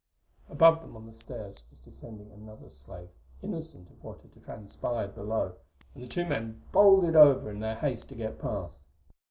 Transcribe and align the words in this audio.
Above 0.49 0.81
them 0.81 0.95
on 0.97 1.05
the 1.05 1.13
stairs 1.13 1.61
was 1.69 1.79
descending 1.79 2.31
another 2.31 2.69
slave, 2.69 3.09
innocent 3.43 3.87
of 3.91 4.03
what 4.03 4.19
had 4.21 4.43
transpired 4.43 5.13
below, 5.13 5.53
and 5.93 6.01
the 6.03 6.07
two 6.07 6.25
men 6.25 6.59
bowled 6.71 7.05
it 7.05 7.13
over 7.15 7.51
in 7.51 7.59
their 7.59 7.75
haste 7.75 8.09
to 8.09 8.15
get 8.15 8.41
past. 8.41 8.87